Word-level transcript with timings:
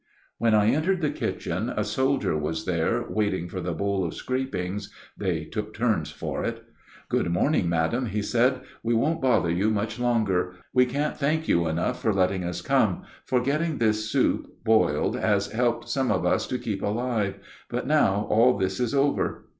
When 0.39 0.55
I 0.55 0.71
entered 0.71 0.99
the 1.01 1.11
kitchen 1.11 1.69
a 1.69 1.83
soldier 1.83 2.35
was 2.35 2.65
there 2.65 3.05
waiting 3.07 3.47
for 3.47 3.61
the 3.61 3.71
bowl 3.75 4.03
of 4.03 4.15
scrapings 4.15 4.91
(they 5.15 5.45
took 5.45 5.75
turns 5.75 6.09
for 6.09 6.43
it). 6.43 6.63
"Good 7.07 7.29
morning, 7.29 7.69
madam," 7.69 8.07
he 8.07 8.23
said; 8.23 8.61
"we 8.81 8.95
won't 8.95 9.21
bother 9.21 9.51
you 9.51 9.69
much 9.69 9.99
longer. 9.99 10.55
We 10.73 10.87
can't 10.87 11.15
thank 11.15 11.47
you 11.47 11.67
enough 11.67 12.01
for 12.01 12.13
letting 12.15 12.43
us 12.43 12.63
come, 12.63 13.03
for 13.25 13.41
getting 13.41 13.77
this 13.77 14.09
soup 14.09 14.51
boiled 14.63 15.19
has 15.19 15.51
helped 15.51 15.87
some 15.87 16.11
of 16.11 16.25
us 16.25 16.47
to 16.47 16.57
keep 16.57 16.81
alive; 16.81 17.35
but 17.69 17.85
now 17.85 18.25
all 18.27 18.57
this 18.57 18.79
is 18.79 18.95
over." 18.95 19.45